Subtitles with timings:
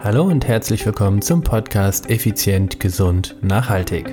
[0.00, 4.06] Hallo und herzlich willkommen zum Podcast Effizient, Gesund, Nachhaltig.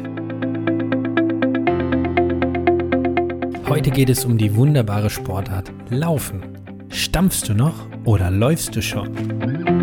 [3.69, 6.41] Heute geht es um die wunderbare Sportart Laufen.
[6.89, 9.74] Stampfst du noch oder läufst du schon?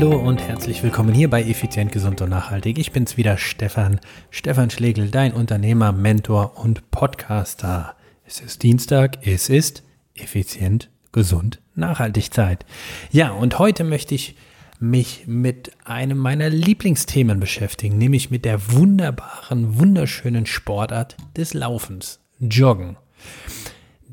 [0.00, 2.78] Hallo und herzlich willkommen hier bei Effizient, Gesund und Nachhaltig.
[2.78, 4.00] Ich bin's wieder, Stefan.
[4.30, 7.96] Stefan Schlegel, dein Unternehmer, Mentor und Podcaster.
[8.24, 9.82] Es ist Dienstag, es ist
[10.14, 12.64] Effizient, Gesund, Nachhaltig Zeit.
[13.10, 14.36] Ja, und heute möchte ich
[14.78, 22.96] mich mit einem meiner Lieblingsthemen beschäftigen, nämlich mit der wunderbaren, wunderschönen Sportart des Laufens, Joggen.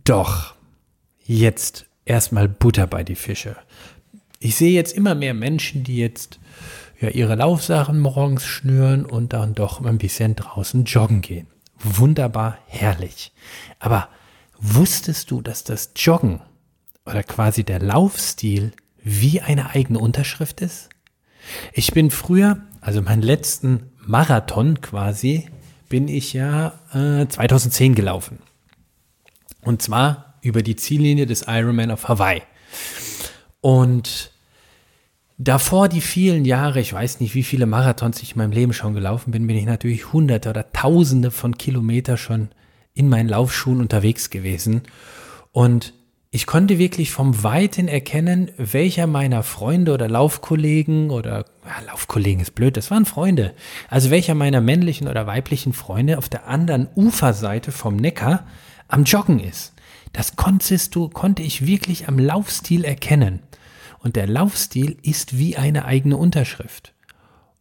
[0.03, 0.53] Doch,
[1.23, 3.55] jetzt erstmal Butter bei die Fische
[4.39, 6.39] ich sehe jetzt immer mehr Menschen, die jetzt
[6.99, 11.47] ja, ihre Laufsachen morgens schnüren und dann doch ein bisschen draußen joggen gehen.
[11.79, 13.31] Wunderbar, herrlich.
[13.79, 14.09] Aber
[14.59, 16.41] wusstest du, dass das Joggen
[17.05, 18.71] oder quasi der Laufstil
[19.03, 20.89] wie eine eigene Unterschrift ist?
[21.73, 25.49] Ich bin früher, also meinen letzten Marathon quasi,
[25.87, 28.39] bin ich ja äh, 2010 gelaufen.
[29.61, 32.41] Und zwar über die Ziellinie des Ironman auf Hawaii.
[33.61, 34.31] Und
[35.37, 38.93] davor die vielen Jahre, ich weiß nicht, wie viele Marathons ich in meinem Leben schon
[38.93, 42.49] gelaufen bin, bin ich natürlich hunderte oder tausende von Kilometer schon
[42.93, 44.81] in meinen Laufschuhen unterwegs gewesen.
[45.51, 45.93] Und
[46.29, 52.53] ich konnte wirklich vom Weiten erkennen, welcher meiner Freunde oder Laufkollegen oder ja, Laufkollegen ist
[52.53, 53.53] blöd, das waren Freunde.
[53.89, 58.45] Also welcher meiner männlichen oder weiblichen Freunde auf der anderen Uferseite vom Neckar
[58.87, 59.73] am Joggen ist.
[60.13, 63.41] Das konntest du, konnte ich wirklich am Laufstil erkennen.
[63.99, 66.93] Und der Laufstil ist wie eine eigene Unterschrift.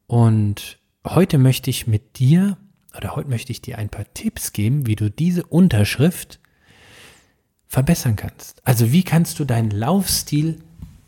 [0.06, 2.56] Und heute möchte ich mit dir
[2.96, 6.40] oder heute möchte ich dir ein paar Tipps geben, wie du diese Unterschrift
[7.68, 8.66] verbessern kannst.
[8.66, 10.62] Also wie kannst du deinen Laufstil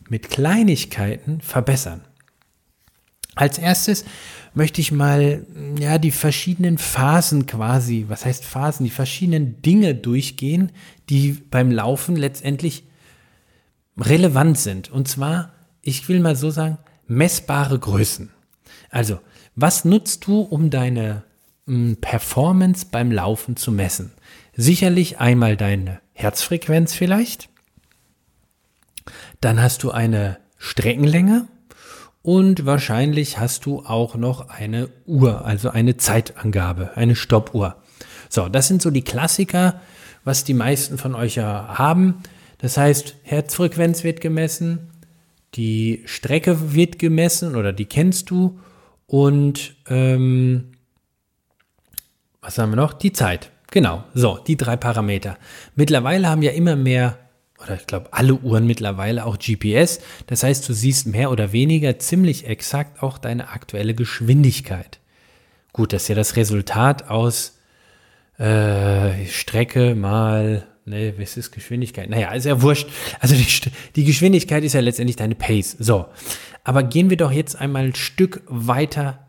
[0.08, 2.02] mit Kleinigkeiten verbessern?
[3.34, 4.04] Als erstes
[4.54, 5.46] möchte ich mal
[5.78, 10.72] ja die verschiedenen Phasen quasi, was heißt Phasen, die verschiedenen Dinge durchgehen,
[11.08, 12.84] die beim Laufen letztendlich
[13.96, 14.90] relevant sind.
[14.90, 18.30] Und zwar, ich will mal so sagen, messbare Größen.
[18.90, 19.20] Also,
[19.54, 21.24] was nutzt du, um deine
[21.66, 24.12] hm, Performance beim Laufen zu messen?
[24.56, 27.48] Sicherlich einmal deine Herzfrequenz vielleicht.
[29.40, 31.48] Dann hast du eine Streckenlänge
[32.28, 37.76] und wahrscheinlich hast du auch noch eine Uhr, also eine Zeitangabe, eine Stoppuhr.
[38.28, 39.80] So, das sind so die Klassiker,
[40.24, 42.22] was die meisten von euch ja haben.
[42.58, 44.90] Das heißt, Herzfrequenz wird gemessen,
[45.54, 48.60] die Strecke wird gemessen oder die kennst du
[49.06, 50.72] und ähm,
[52.42, 52.92] was haben wir noch?
[52.92, 53.52] Die Zeit.
[53.70, 55.38] Genau, so, die drei Parameter.
[55.76, 57.16] Mittlerweile haben ja immer mehr,
[57.62, 60.00] oder ich glaube alle Uhren mittlerweile auch GPS.
[60.26, 65.00] Das heißt, du siehst mehr oder weniger ziemlich exakt auch deine aktuelle Geschwindigkeit.
[65.72, 67.58] Gut, das ist ja das Resultat aus
[68.38, 72.08] äh, Strecke mal Nee, was ist Geschwindigkeit?
[72.08, 72.88] Naja, ist ja wurscht.
[73.20, 73.46] Also die,
[73.94, 75.76] die Geschwindigkeit ist ja letztendlich deine Pace.
[75.78, 76.06] So.
[76.64, 79.26] Aber gehen wir doch jetzt einmal ein Stück weiter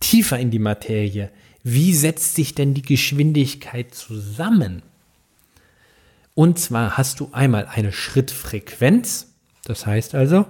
[0.00, 1.30] tiefer in die Materie.
[1.62, 4.82] Wie setzt sich denn die Geschwindigkeit zusammen?
[6.36, 9.32] Und zwar hast du einmal eine Schrittfrequenz.
[9.64, 10.44] Das heißt also,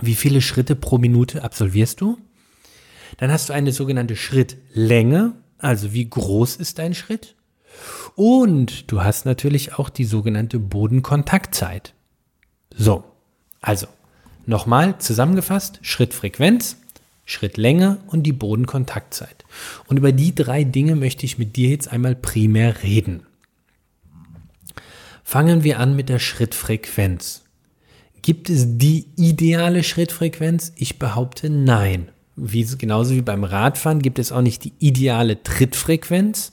[0.00, 2.18] wie viele Schritte pro Minute absolvierst du?
[3.18, 5.34] Dann hast du eine sogenannte Schrittlänge.
[5.58, 7.36] Also wie groß ist dein Schritt?
[8.16, 11.94] Und du hast natürlich auch die sogenannte Bodenkontaktzeit.
[12.76, 13.04] So,
[13.60, 13.86] also
[14.46, 16.76] nochmal zusammengefasst, Schrittfrequenz,
[17.24, 19.44] Schrittlänge und die Bodenkontaktzeit.
[19.86, 23.28] Und über die drei Dinge möchte ich mit dir jetzt einmal primär reden.
[25.22, 27.42] Fangen wir an mit der Schrittfrequenz.
[28.22, 30.72] Gibt es die ideale Schrittfrequenz?
[30.76, 32.08] Ich behaupte nein.
[32.36, 36.52] Wie, genauso wie beim Radfahren gibt es auch nicht die ideale Trittfrequenz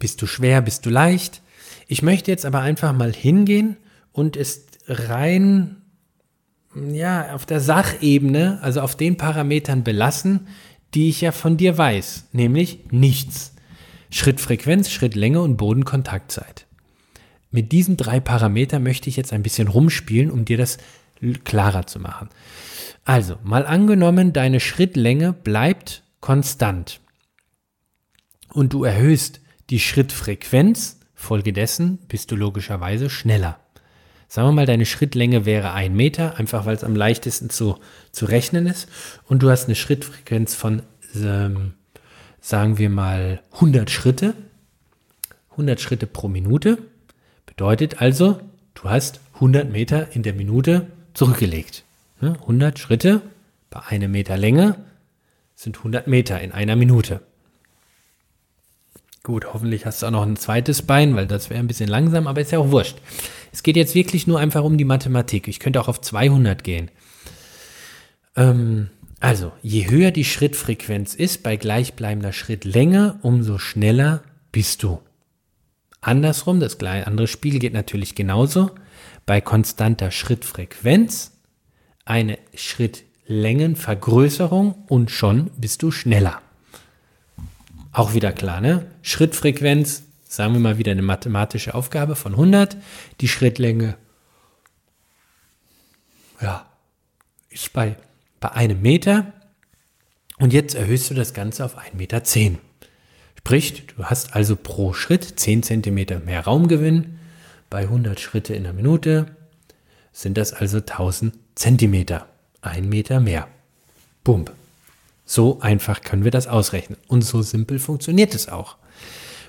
[0.00, 1.42] bist du schwer, bist du leicht.
[1.86, 3.76] Ich möchte jetzt aber einfach mal hingehen
[4.10, 5.76] und es rein
[6.94, 10.48] ja, auf der Sachebene, also auf den Parametern belassen,
[10.94, 13.54] die ich ja von dir weiß, nämlich nichts.
[14.10, 16.66] Schrittfrequenz, Schrittlänge und Bodenkontaktzeit.
[17.50, 20.78] Mit diesen drei Parametern möchte ich jetzt ein bisschen rumspielen, um dir das
[21.44, 22.28] klarer zu machen.
[23.04, 27.00] Also, mal angenommen, deine Schrittlänge bleibt konstant
[28.52, 29.40] und du erhöhst
[29.70, 33.58] die Schrittfrequenz Folgedessen bist du logischerweise schneller.
[34.28, 37.78] Sagen wir mal, deine Schrittlänge wäre ein Meter, einfach weil es am leichtesten zu,
[38.12, 38.88] zu rechnen ist.
[39.24, 40.82] Und du hast eine Schrittfrequenz von,
[41.16, 41.72] ähm,
[42.40, 44.34] sagen wir mal, 100 Schritte.
[45.52, 46.76] 100 Schritte pro Minute.
[47.46, 48.38] Bedeutet also,
[48.74, 51.84] du hast 100 Meter in der Minute zurückgelegt.
[52.20, 53.22] 100 Schritte
[53.70, 54.76] bei einem Meter Länge
[55.54, 57.20] sind 100 Meter in einer Minute.
[59.22, 62.26] Gut, hoffentlich hast du auch noch ein zweites Bein, weil das wäre ein bisschen langsam,
[62.26, 62.98] aber ist ja auch wurscht.
[63.52, 65.48] Es geht jetzt wirklich nur einfach um die Mathematik.
[65.48, 66.90] Ich könnte auch auf 200 gehen.
[68.36, 68.88] Ähm,
[69.20, 74.22] also, je höher die Schrittfrequenz ist bei gleichbleibender Schrittlänge, umso schneller
[74.52, 75.00] bist du.
[76.00, 78.70] Andersrum, das andere Spiel geht natürlich genauso.
[79.26, 81.32] Bei konstanter Schrittfrequenz
[82.04, 86.40] eine Schrittlängenvergrößerung und schon bist du schneller.
[87.98, 88.86] Auch wieder klar, ne?
[89.02, 92.76] Schrittfrequenz, sagen wir mal wieder eine mathematische Aufgabe von 100.
[93.20, 93.96] Die Schrittlänge,
[96.40, 96.64] ja,
[97.50, 97.96] ist bei,
[98.38, 99.32] bei einem Meter.
[100.38, 102.22] Und jetzt erhöhst du das Ganze auf 1,10 Meter.
[103.36, 107.18] Sprich, du hast also pro Schritt 10 cm mehr Raumgewinn.
[107.68, 109.34] Bei 100 Schritte in der Minute
[110.12, 112.28] sind das also 1000 Zentimeter.
[112.60, 113.48] Ein Meter mehr.
[114.22, 114.52] Bump.
[115.30, 116.98] So einfach können wir das ausrechnen.
[117.06, 118.78] Und so simpel funktioniert es auch.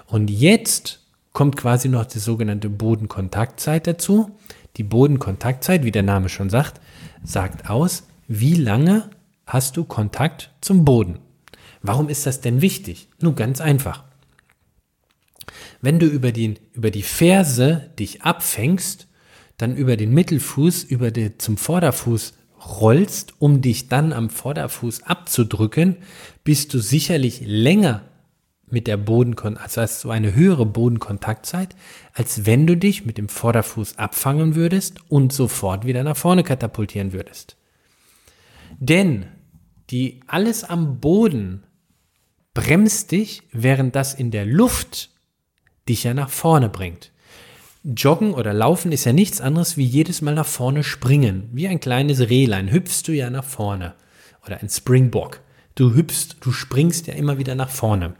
[0.08, 1.00] Und jetzt
[1.32, 4.38] kommt quasi noch die sogenannte Bodenkontaktzeit dazu.
[4.76, 6.82] Die Bodenkontaktzeit, wie der Name schon sagt,
[7.24, 9.10] sagt aus, wie lange
[9.46, 11.20] hast du Kontakt zum Boden.
[11.82, 13.08] Warum ist das denn wichtig?
[13.22, 14.04] Nun ganz einfach.
[15.80, 19.08] Wenn du über, den, über die Ferse dich abfängst,
[19.56, 25.98] dann über den Mittelfuß, über die, zum Vorderfuß rollst, um dich dann am Vorderfuß abzudrücken,
[26.44, 28.04] bist du sicherlich länger
[28.72, 31.76] mit der Bodenkontakt, also hast du eine höhere Bodenkontaktzeit,
[32.14, 37.14] als wenn du dich mit dem Vorderfuß abfangen würdest und sofort wieder nach vorne katapultieren
[37.14, 37.58] würdest.
[38.80, 39.26] Denn
[39.90, 41.64] die alles am Boden
[42.54, 45.10] bremst dich, während das in der Luft
[45.88, 47.12] dich ja nach vorne bringt.
[47.84, 51.50] Joggen oder Laufen ist ja nichts anderes wie jedes Mal nach vorne springen.
[51.54, 53.94] Wie ein kleines Rehlein hüpfst du ja nach vorne.
[54.46, 55.42] Oder ein Springbock.
[55.76, 58.16] Du hüpfst, du springst ja immer wieder nach vorne.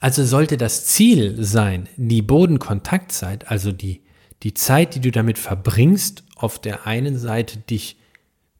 [0.00, 4.00] Also sollte das Ziel sein, die Bodenkontaktzeit, also die,
[4.42, 7.98] die Zeit, die du damit verbringst, auf der einen Seite dich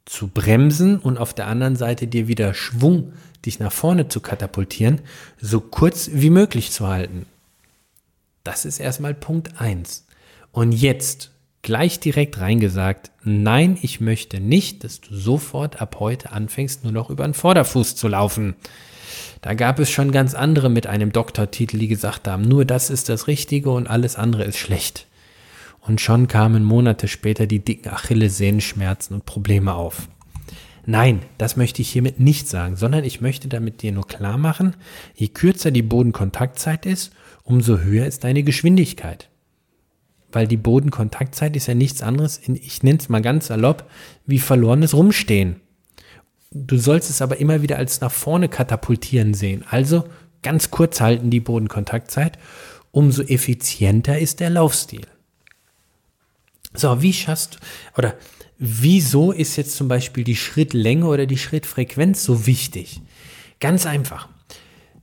[0.05, 3.13] zu bremsen und auf der anderen Seite dir wieder Schwung,
[3.45, 5.01] dich nach vorne zu katapultieren,
[5.39, 7.25] so kurz wie möglich zu halten.
[8.43, 10.05] Das ist erstmal Punkt 1.
[10.51, 16.83] Und jetzt gleich direkt reingesagt, nein, ich möchte nicht, dass du sofort ab heute anfängst,
[16.83, 18.55] nur noch über den Vorderfuß zu laufen.
[19.41, 23.09] Da gab es schon ganz andere mit einem Doktortitel, die gesagt haben, nur das ist
[23.09, 25.07] das Richtige und alles andere ist schlecht.
[25.81, 30.07] Und schon kamen Monate später die dicken Achillessehnenschmerzen und Probleme auf.
[30.85, 34.75] Nein, das möchte ich hiermit nicht sagen, sondern ich möchte damit dir nur klar machen,
[35.15, 37.13] je kürzer die Bodenkontaktzeit ist,
[37.43, 39.29] umso höher ist deine Geschwindigkeit.
[40.31, 43.89] Weil die Bodenkontaktzeit ist ja nichts anderes, ich nenne es mal ganz salopp,
[44.25, 45.57] wie verlorenes Rumstehen.
[46.51, 49.63] Du sollst es aber immer wieder als nach vorne katapultieren sehen.
[49.69, 50.05] Also
[50.41, 52.39] ganz kurz halten die Bodenkontaktzeit,
[52.91, 55.05] umso effizienter ist der Laufstil.
[56.73, 57.59] So, wie schaffst
[57.97, 58.15] oder
[58.63, 63.01] wieso ist jetzt zum Beispiel die Schrittlänge oder die Schrittfrequenz so wichtig?
[63.59, 64.29] Ganz einfach.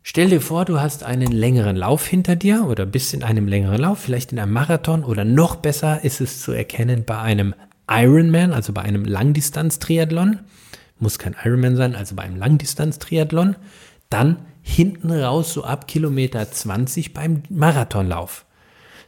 [0.05, 3.81] Stell dir vor, du hast einen längeren Lauf hinter dir oder bist in einem längeren
[3.81, 7.53] Lauf, vielleicht in einem Marathon oder noch besser ist es zu erkennen bei einem
[7.91, 10.39] Ironman, also bei einem Langdistanz-Triathlon.
[11.01, 13.57] Muss kein Ironman sein, also bei einem Langdistanz-Triathlon.
[14.09, 18.47] Dann hinten raus so ab Kilometer 20 beim Marathonlauf.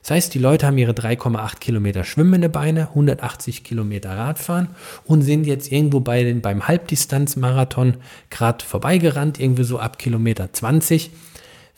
[0.02, 4.68] Das heißt, die Leute haben ihre 3,8 Kilometer schwimmende Beine, 180 Kilometer Radfahren
[5.04, 7.96] und sind jetzt irgendwo bei den, beim Halbdistanzmarathon
[8.30, 11.10] gerade vorbeigerannt, irgendwie so ab Kilometer 20.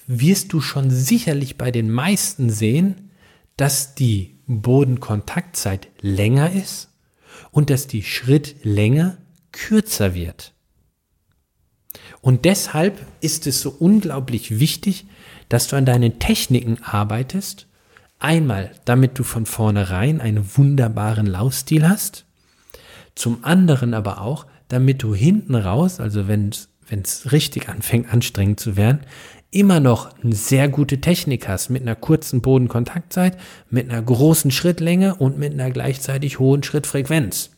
[0.06, 3.10] Wirst du schon sicherlich bei den meisten sehen,
[3.56, 6.90] dass die Bodenkontaktzeit länger ist
[7.50, 9.18] und dass die Schrittlänge
[9.50, 10.52] kürzer wird.
[12.20, 15.06] Und deshalb ist es so unglaublich wichtig,
[15.48, 17.66] dass du an deinen Techniken arbeitest
[18.22, 22.24] Einmal, damit du von vornherein einen wunderbaren Laufstil hast.
[23.16, 26.50] Zum anderen aber auch, damit du hinten raus, also wenn
[26.88, 29.00] es richtig anfängt anstrengend zu werden,
[29.50, 33.36] immer noch eine sehr gute Technik hast mit einer kurzen Bodenkontaktzeit,
[33.70, 37.50] mit einer großen Schrittlänge und mit einer gleichzeitig hohen Schrittfrequenz.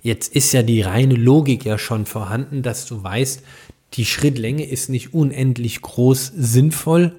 [0.00, 3.42] Jetzt ist ja die reine Logik ja schon vorhanden, dass du weißt,
[3.94, 7.14] die Schrittlänge ist nicht unendlich groß sinnvoll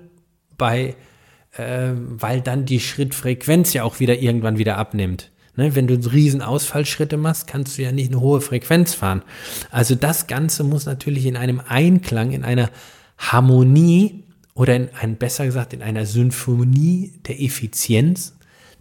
[0.57, 0.95] bei,
[1.57, 5.31] äh, weil dann die Schrittfrequenz ja auch wieder irgendwann wieder abnimmt.
[5.55, 9.23] Ne, wenn du riesen Ausfallschritte machst, kannst du ja nicht eine hohe Frequenz fahren.
[9.71, 12.69] Also das Ganze muss natürlich in einem Einklang, in einer
[13.17, 18.35] Harmonie oder in ein, besser gesagt in einer Symphonie der Effizienz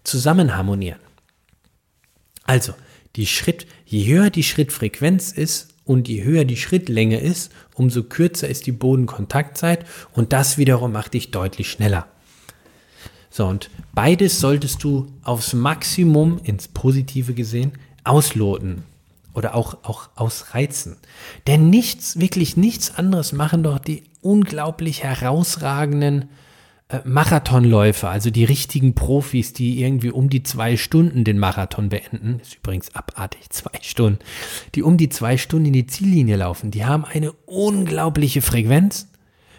[0.04, 1.00] zusammen harmonieren.
[2.44, 2.74] Also,
[3.16, 8.48] die Schritt, je höher die Schrittfrequenz ist und je höher die Schrittlänge ist, umso kürzer
[8.48, 12.06] ist die Bodenkontaktzeit und das wiederum macht dich deutlich schneller.
[13.30, 17.72] So, und beides solltest du aufs Maximum ins Positive gesehen
[18.04, 18.84] ausloten
[19.34, 20.96] oder auch, auch ausreizen.
[21.46, 26.28] Denn nichts, wirklich nichts anderes machen doch die unglaublich herausragenden
[26.88, 32.40] äh, Marathonläufer, also die richtigen Profis, die irgendwie um die zwei Stunden den Marathon beenden,
[32.40, 34.18] ist übrigens abartig, zwei Stunden,
[34.74, 39.06] die um die zwei Stunden in die Ziellinie laufen, die haben eine unglaubliche Frequenz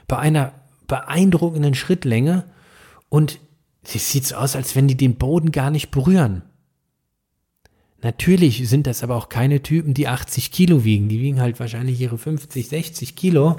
[0.08, 0.54] bei einer
[0.88, 2.46] beeindruckenden Schrittlänge
[3.10, 3.40] und
[3.84, 6.44] es sieht so aus, als wenn die den Boden gar nicht berühren.
[8.02, 11.10] Natürlich sind das aber auch keine Typen, die 80 Kilo wiegen.
[11.10, 13.58] Die wiegen halt wahrscheinlich ihre 50, 60 Kilo,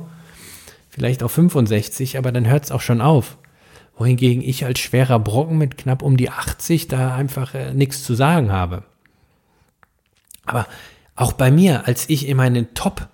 [0.89, 3.37] vielleicht auch 65, aber dann hört es auch schon auf
[4.01, 8.15] wohingegen ich als schwerer Brocken mit knapp um die 80 da einfach äh, nichts zu
[8.15, 8.83] sagen habe.
[10.47, 10.67] Aber
[11.17, 13.09] auch bei mir, als ich in meinen Top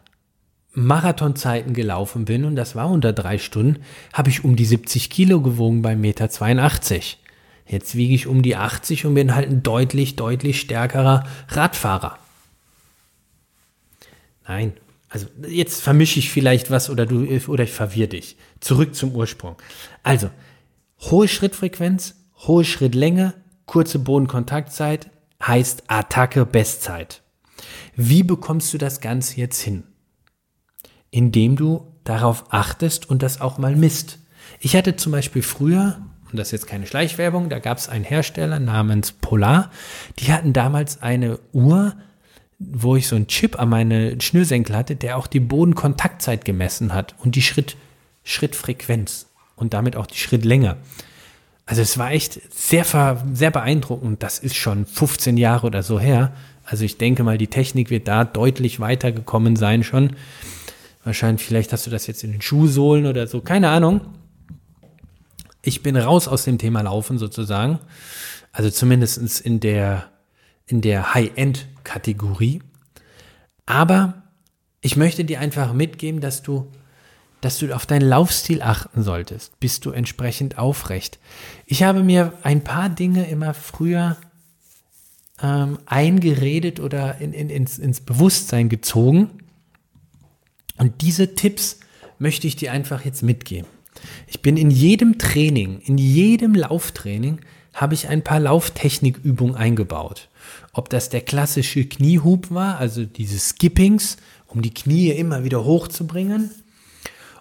[0.76, 5.40] Marathonzeiten gelaufen bin, und das war unter drei Stunden, habe ich um die 70 Kilo
[5.40, 7.18] gewogen bei Meter 82.
[7.66, 12.18] Jetzt wiege ich um die 80 und bin halt ein deutlich, deutlich stärkerer Radfahrer.
[14.47, 14.75] Nein,
[15.09, 18.37] also jetzt vermische ich vielleicht was oder du oder ich verwirre dich.
[18.61, 19.56] Zurück zum Ursprung.
[20.04, 20.30] Also,
[21.02, 22.14] Hohe Schrittfrequenz,
[22.47, 23.35] hohe Schrittlänge,
[23.66, 25.11] kurze Bodenkontaktzeit
[25.42, 27.23] heißt Attacke Bestzeit.
[27.95, 29.85] Wie bekommst du das Ganze jetzt hin?
[31.16, 34.18] Indem du darauf achtest und das auch mal misst.
[34.61, 35.99] Ich hatte zum Beispiel früher,
[36.30, 39.70] und das ist jetzt keine Schleichwerbung, da gab es einen Hersteller namens Polar,
[40.18, 41.94] die hatten damals eine Uhr,
[42.58, 47.14] wo ich so einen Chip an meine Schnürsenkel hatte, der auch die Bodenkontaktzeit gemessen hat
[47.25, 47.78] und die Schritt,
[48.23, 50.76] Schrittfrequenz und damit auch die Schrittlänge.
[51.64, 52.85] Also es war echt sehr,
[53.32, 54.23] sehr beeindruckend.
[54.23, 56.35] Das ist schon 15 Jahre oder so her.
[56.66, 60.11] Also ich denke mal, die Technik wird da deutlich weitergekommen sein schon.
[61.07, 64.01] Wahrscheinlich, vielleicht hast du das jetzt in den Schuhsohlen oder so, keine Ahnung.
[65.63, 67.79] Ich bin raus aus dem Thema Laufen sozusagen.
[68.51, 70.11] Also zumindest in der,
[70.67, 72.61] in der High-End-Kategorie.
[73.67, 74.25] Aber
[74.81, 76.73] ich möchte dir einfach mitgeben, dass du
[77.41, 79.61] dass du auf deinen Laufstil achten solltest.
[79.61, 81.21] Bist du entsprechend aufrecht?
[81.67, 84.17] Ich habe mir ein paar Dinge immer früher
[85.41, 89.46] ähm, eingeredet oder in, in, ins, ins Bewusstsein gezogen.
[90.78, 91.80] Und diese Tipps
[92.18, 93.66] möchte ich dir einfach jetzt mitgeben.
[94.26, 97.40] Ich bin in jedem Training, in jedem Lauftraining,
[97.75, 100.28] habe ich ein paar Lauftechnikübungen eingebaut.
[100.73, 104.16] Ob das der klassische Kniehub war, also diese Skippings,
[104.47, 106.50] um die Knie immer wieder hochzubringen,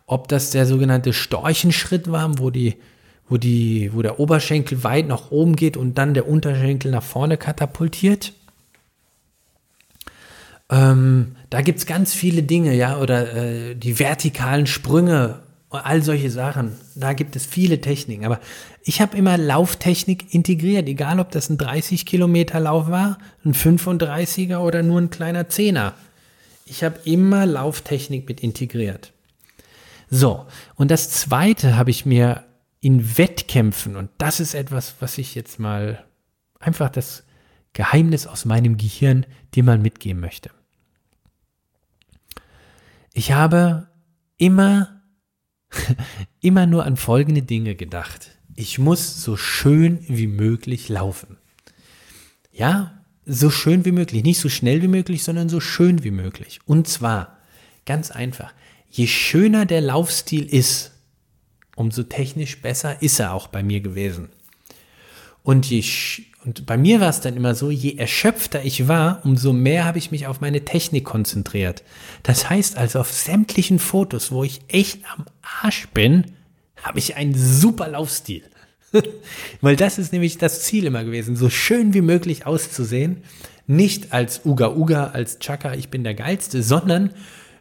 [0.06, 2.75] ob das der sogenannte Storchenschritt war, wo die,
[3.30, 7.38] wo die, wo der Oberschenkel weit nach oben geht und dann der Unterschenkel nach vorne
[7.38, 8.34] katapultiert.
[10.70, 16.32] Ähm, da gibt es ganz viele Dinge, ja, oder äh, die vertikalen Sprünge, all solche
[16.32, 16.78] Sachen.
[16.96, 18.26] Da gibt es viele Techniken.
[18.26, 18.40] Aber
[18.84, 24.60] ich habe immer Lauftechnik integriert, egal ob das ein 30 Kilometer Lauf war, ein 35er
[24.60, 25.94] oder nur ein kleiner Zehner.
[26.66, 29.12] Ich habe immer Lauftechnik mit integriert.
[30.10, 30.46] So,
[30.76, 32.44] und das Zweite habe ich mir
[32.80, 36.04] in Wettkämpfen, und das ist etwas, was ich jetzt mal
[36.60, 37.24] einfach das
[37.75, 40.50] Geheimnis aus meinem Gehirn dir mal mitgeben möchte.
[43.13, 43.88] Ich habe
[44.38, 45.03] immer,
[46.41, 48.32] immer nur an folgende Dinge gedacht.
[48.55, 51.38] Ich muss so schön wie möglich laufen.
[52.51, 54.24] Ja, so schön wie möglich.
[54.24, 56.62] Nicht so schnell wie möglich, sondern so schön wie möglich.
[56.65, 57.38] Und zwar
[57.86, 58.51] ganz einfach
[58.96, 60.91] je schöner der Laufstil ist,
[61.75, 64.29] umso technisch besser ist er auch bei mir gewesen.
[65.44, 65.84] Und, je,
[66.46, 69.98] und bei mir war es dann immer so, je erschöpfter ich war, umso mehr habe
[69.98, 71.84] ich mich auf meine Technik konzentriert.
[72.24, 75.25] Das heißt also, auf sämtlichen Fotos, wo ich echt am
[75.62, 76.25] Arsch bin,
[76.84, 78.44] habe ich einen super Laufstil.
[79.62, 83.24] Weil das ist nämlich das Ziel immer gewesen, so schön wie möglich auszusehen.
[83.66, 87.12] Nicht als Uga Uga, als Chaka, ich bin der Geilste, sondern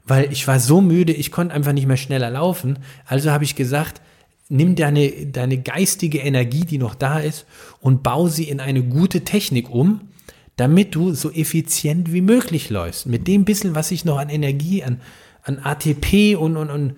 [0.07, 2.79] weil ich war so müde, ich konnte einfach nicht mehr schneller laufen.
[3.07, 4.03] Also habe ich gesagt,
[4.49, 7.47] nimm deine, deine geistige Energie, die noch da ist,
[7.81, 10.09] und bau sie in eine gute Technik um,
[10.57, 13.07] damit du so effizient wie möglich läufst.
[13.07, 15.01] Mit dem bisschen, was ich noch an Energie, an,
[15.43, 16.95] an ATP und, und, und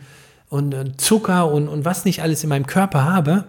[0.48, 3.44] und Zucker und, und was nicht alles in meinem Körper habe,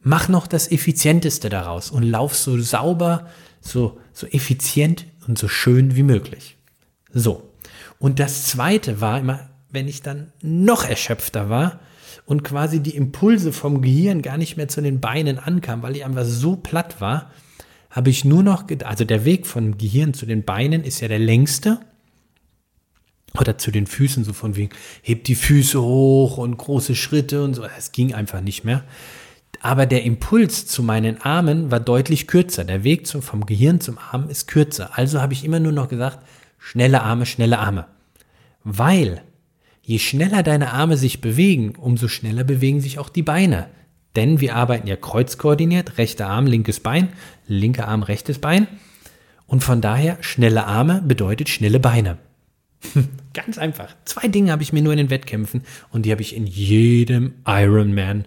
[0.00, 3.28] mach noch das Effizienteste daraus und lauf so sauber,
[3.60, 6.56] so, so effizient und so schön wie möglich.
[7.12, 7.50] So.
[7.98, 11.80] Und das zweite war immer, wenn ich dann noch erschöpfter war
[12.26, 16.04] und quasi die Impulse vom Gehirn gar nicht mehr zu den Beinen ankamen, weil ich
[16.04, 17.30] einfach so platt war,
[17.90, 21.18] habe ich nur noch, also der Weg vom Gehirn zu den Beinen ist ja der
[21.18, 21.80] längste.
[23.38, 27.54] Oder zu den Füßen, so von wegen, hebt die Füße hoch und große Schritte und
[27.54, 27.64] so.
[27.64, 28.84] Es ging einfach nicht mehr.
[29.60, 32.64] Aber der Impuls zu meinen Armen war deutlich kürzer.
[32.64, 34.98] Der Weg zum, vom Gehirn zum Arm ist kürzer.
[34.98, 36.18] Also habe ich immer nur noch gesagt,
[36.58, 37.86] schnelle Arme, schnelle Arme.
[38.64, 39.22] Weil
[39.92, 43.68] je schneller deine Arme sich bewegen, umso schneller bewegen sich auch die Beine.
[44.16, 47.10] Denn wir arbeiten ja kreuzkoordiniert, rechter Arm, linkes Bein,
[47.46, 48.66] linker Arm, rechtes Bein.
[49.46, 52.16] Und von daher, schnelle Arme bedeutet schnelle Beine.
[53.34, 53.94] Ganz einfach.
[54.06, 57.34] Zwei Dinge habe ich mir nur in den Wettkämpfen und die habe ich in jedem
[57.46, 58.26] Ironman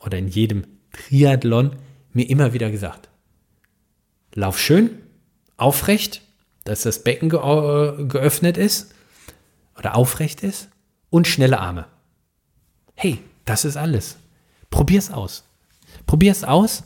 [0.00, 1.76] oder in jedem Triathlon
[2.12, 3.08] mir immer wieder gesagt.
[4.34, 4.90] Lauf schön,
[5.56, 6.20] aufrecht,
[6.64, 8.94] dass das Becken äh, geöffnet ist
[9.74, 10.68] oder aufrecht ist
[11.10, 11.86] und schnelle Arme.
[12.94, 14.18] Hey, das ist alles.
[14.70, 15.44] Probier's aus.
[16.06, 16.84] Probier's aus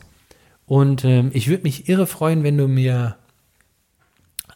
[0.65, 3.17] und ähm, ich würde mich irre freuen, wenn du mir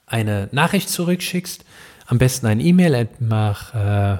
[0.05, 1.63] eine Nachricht zurückschickst.
[2.05, 4.17] Am besten ein E-Mail mach, äh,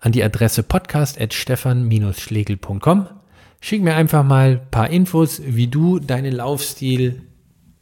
[0.00, 3.08] an die Adresse podcast.stefan-schlegel.com.
[3.60, 7.22] Schick mir einfach mal ein paar Infos, wie du deinen Laufstil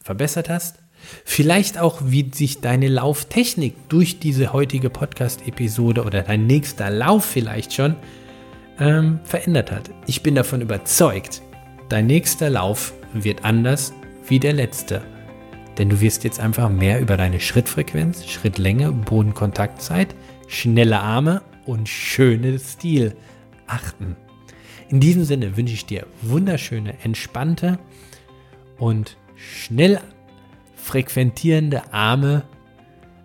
[0.02, 0.78] verbessert hast.
[1.24, 7.72] Vielleicht auch, wie sich deine Lauftechnik durch diese heutige Podcast-Episode oder dein nächster Lauf vielleicht
[7.72, 7.96] schon
[8.78, 9.90] ähm, verändert hat.
[10.06, 11.42] Ich bin davon überzeugt,
[11.88, 13.92] dein nächster Lauf wird anders
[14.28, 15.02] wie der letzte.
[15.78, 20.14] Denn du wirst jetzt einfach mehr über deine Schrittfrequenz, Schrittlänge, Bodenkontaktzeit,
[20.48, 23.14] schnelle Arme und schönes Stil
[23.66, 24.16] achten.
[24.88, 27.78] In diesem Sinne wünsche ich dir wunderschöne, entspannte
[28.78, 30.00] und schnell
[30.86, 32.44] frequentierende Arme,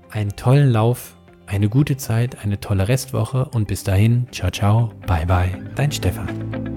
[0.10, 5.26] einen tollen Lauf, eine gute Zeit, eine tolle Restwoche und bis dahin, ciao, ciao, bye,
[5.28, 6.70] bye, dein Stefan.